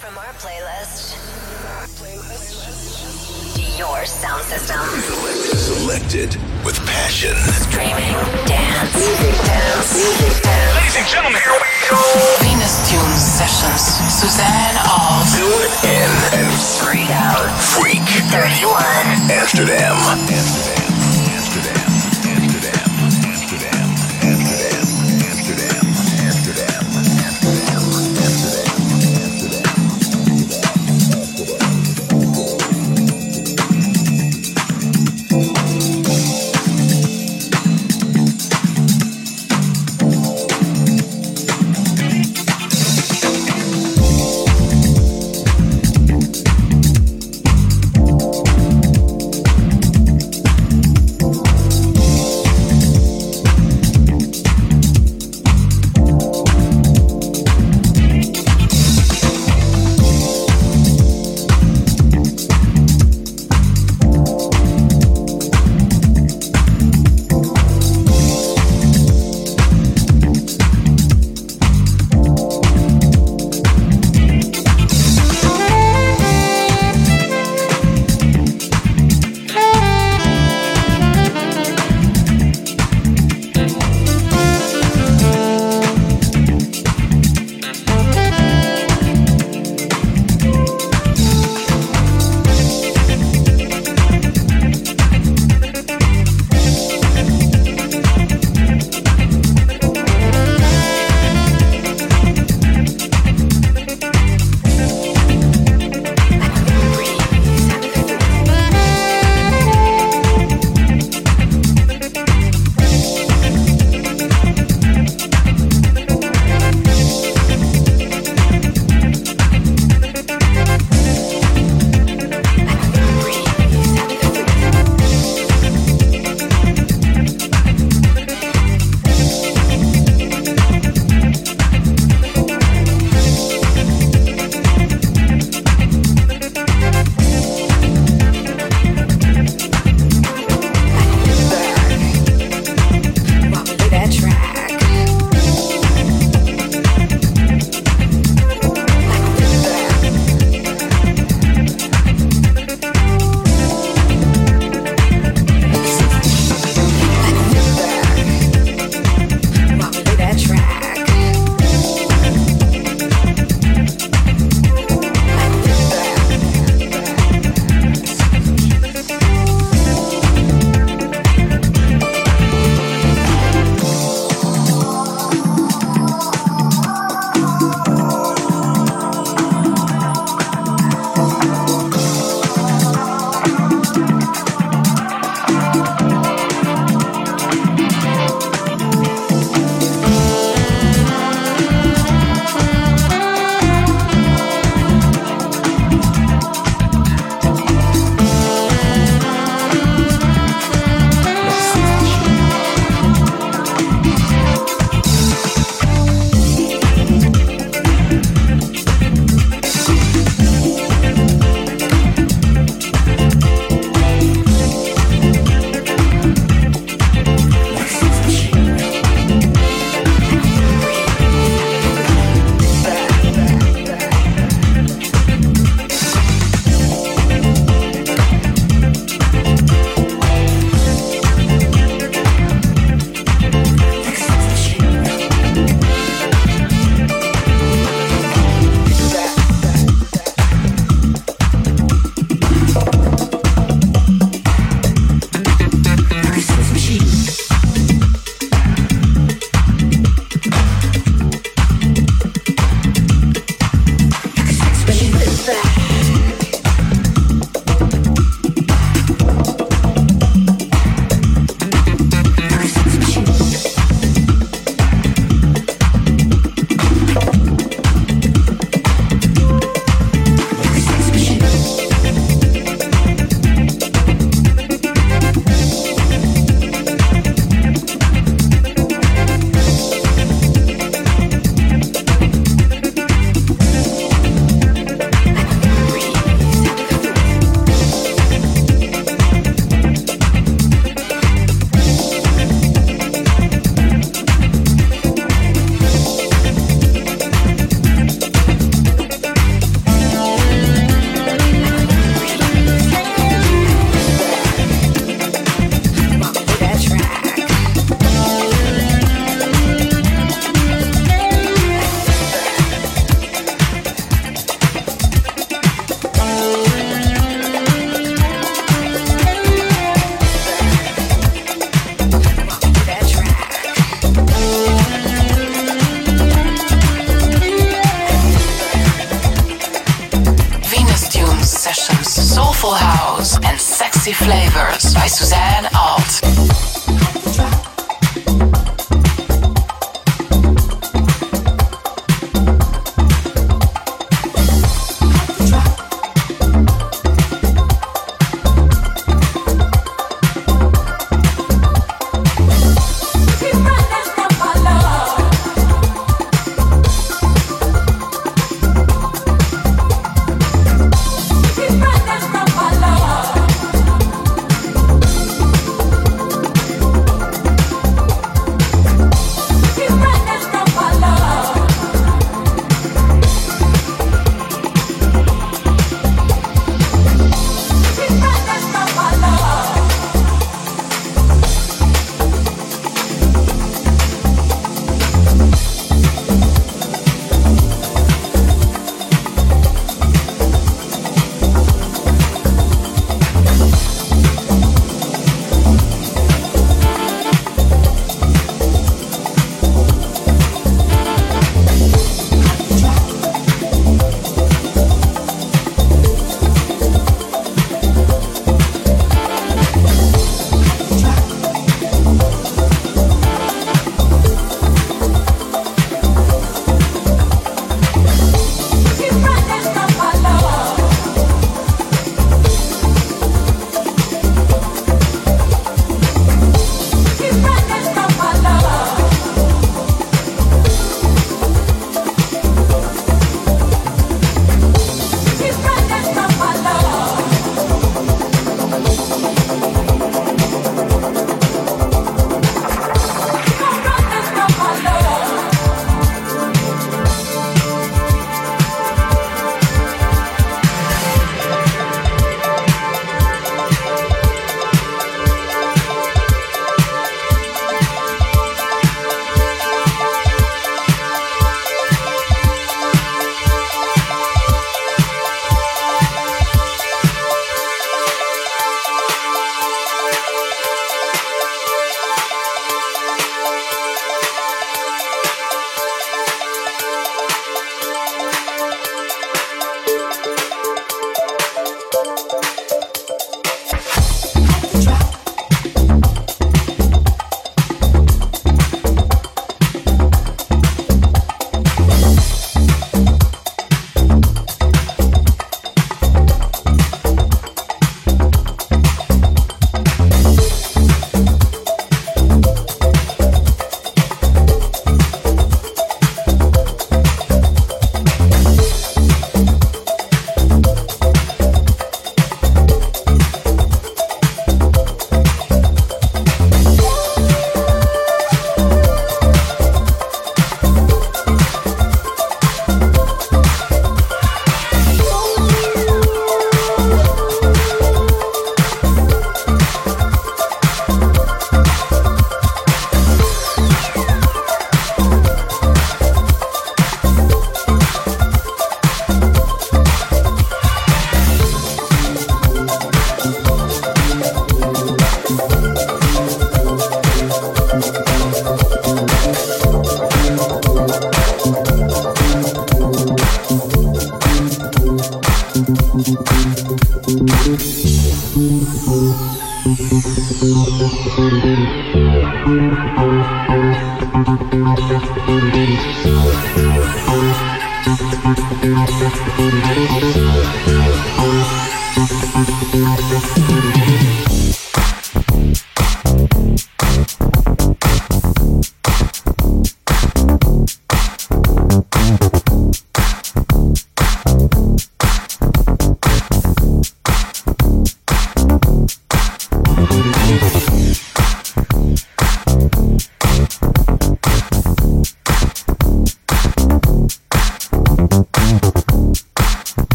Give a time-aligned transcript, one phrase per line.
[0.00, 1.12] From our playlist.
[3.76, 4.80] Your sound system.
[5.60, 7.36] Selected with passion.
[7.68, 8.16] Streaming.
[8.48, 8.96] Dance.
[8.96, 9.92] Music dance.
[9.92, 10.74] Music dance.
[10.74, 12.00] Ladies and gentlemen, here we go.
[12.40, 13.84] Venus Tunes Sessions.
[14.08, 15.36] Suzanne Alves.
[15.36, 17.44] Tune in and Freak out.
[17.60, 18.00] freak
[18.32, 18.80] 31.
[19.28, 19.36] Amsterdam.
[19.36, 19.96] Amsterdam.
[20.32, 20.79] Amsterdam.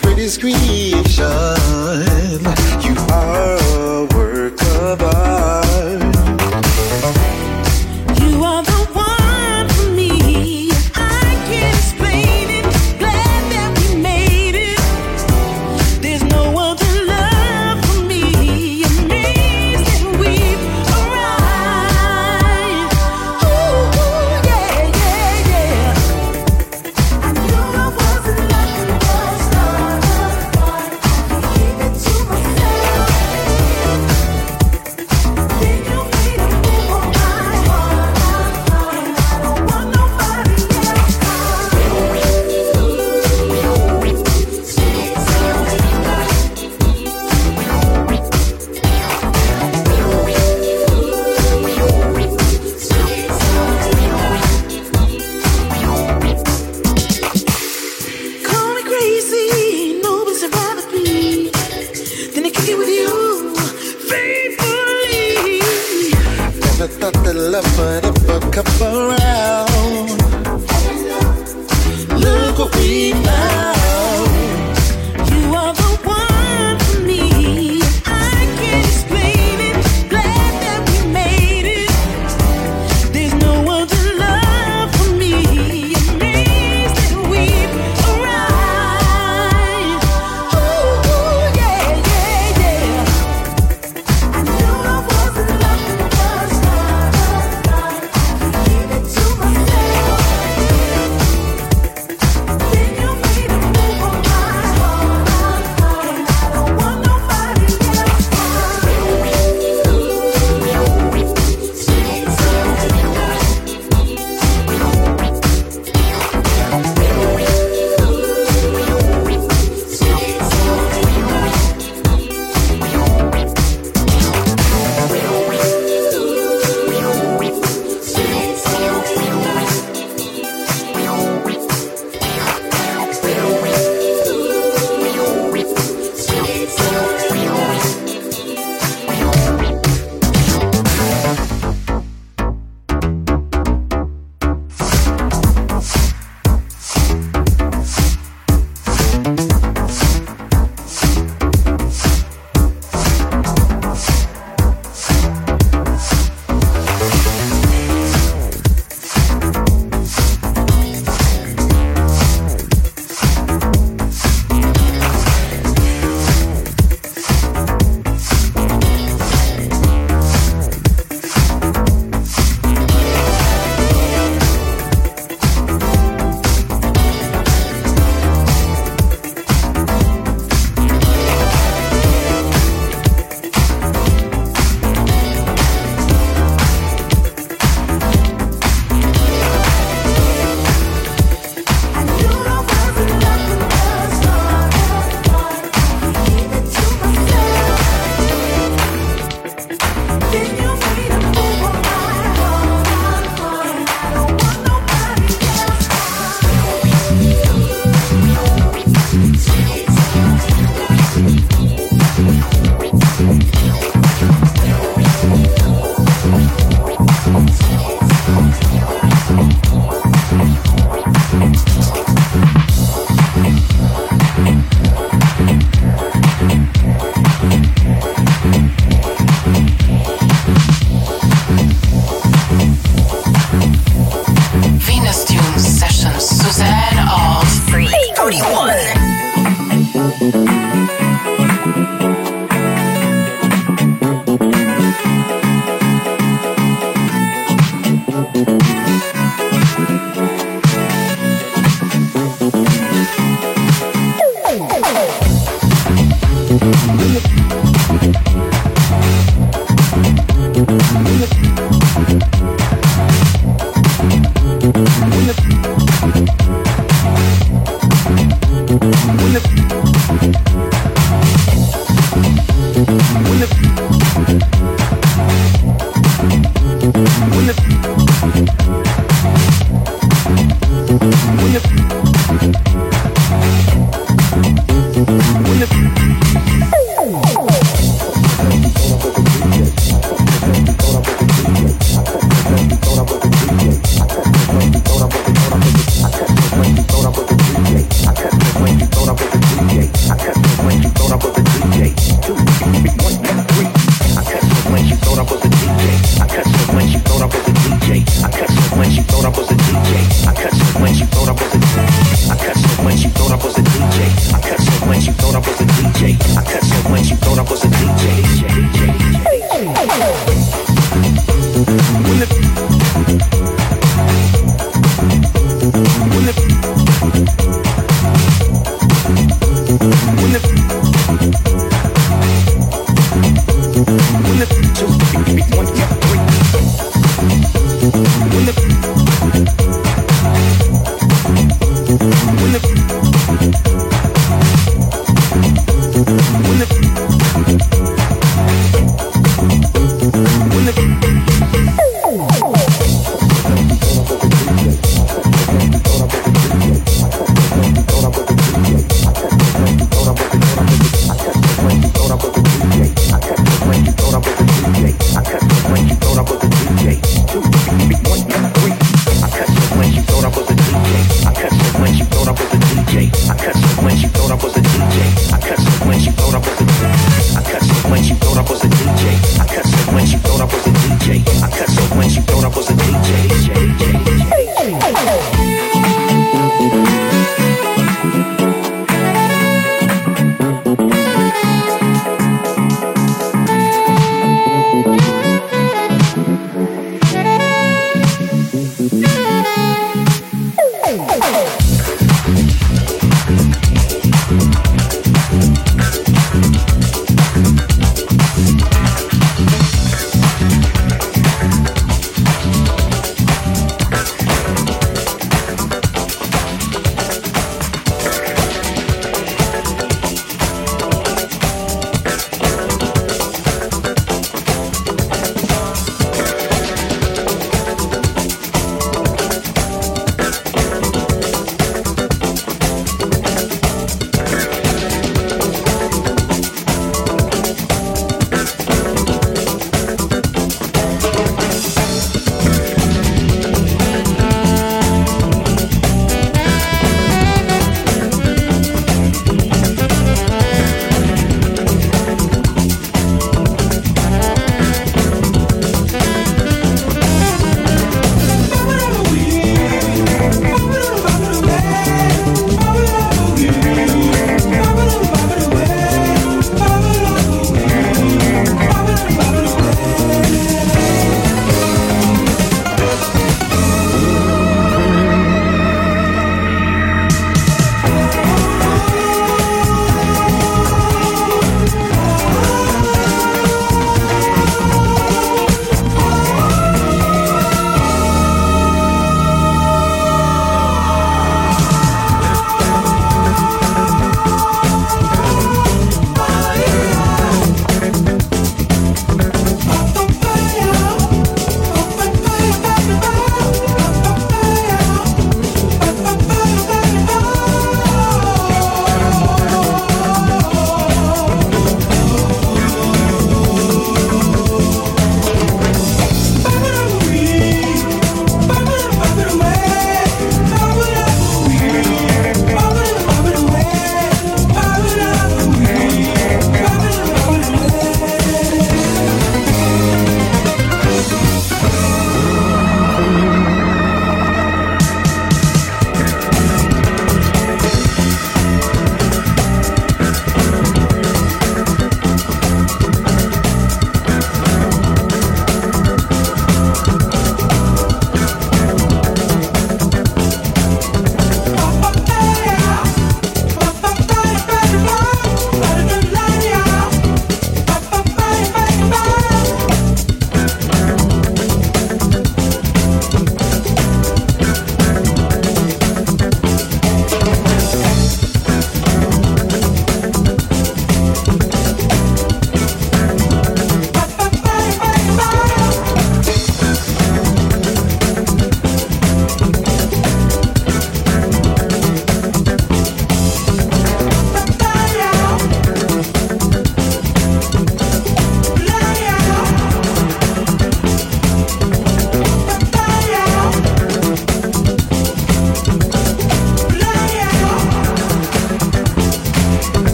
[0.00, 1.22] Creation,
[2.82, 3.65] you are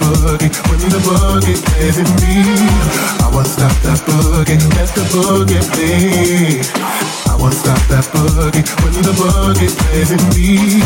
[0.00, 1.56] boogie when the boogie
[1.98, 2.34] in me.
[3.20, 6.62] I won't stop that boogie, let the boogie play.
[7.26, 10.82] I won't stop that boogie when the boogie plays in me.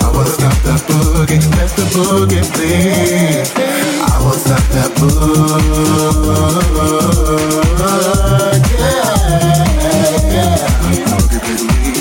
[0.00, 3.44] I won't stop that boogie, let the boogie play.
[4.02, 6.24] I won't stop that boogie.
[8.78, 9.14] Yeah,
[10.32, 10.64] yeah.
[11.14, 11.93] Boogie with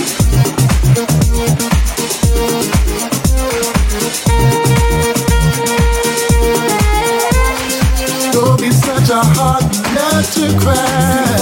[10.48, 11.36] to cry.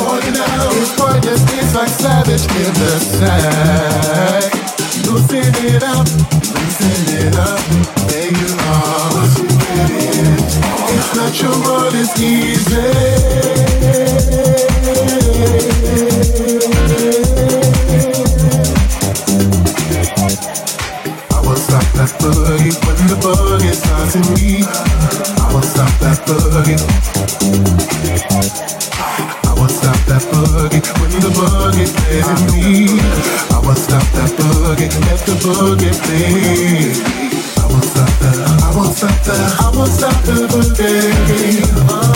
[0.82, 4.52] It's pointless, it's like savage in the sack.
[5.06, 6.08] Loosen it up,
[6.54, 7.62] loosen it up,
[8.08, 9.12] there you are.
[10.94, 11.10] It's
[11.66, 12.90] world, it's easy.
[21.30, 24.64] I won't stop that boogie when the boogie starts in me.
[24.66, 26.80] I won't stop that boogie.
[30.42, 32.66] Boogie when the boogie plays in me.
[33.54, 36.94] I won't stop that boogie, let the boogie play.
[37.58, 41.62] I won't stop that, I won't stop that, I won't stop the boogie.
[41.90, 42.12] Oh,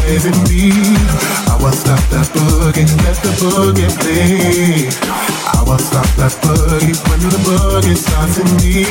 [0.05, 0.71] plays me.
[1.49, 4.89] I won't stop that boogie, let the boogie play.
[5.01, 8.85] I won't stop that boogie when the boogie starts in me.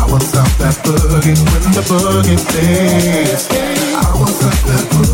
[0.00, 3.48] I won't stop that boogie when the boogie plays.
[3.94, 5.09] I won't stop that boogie.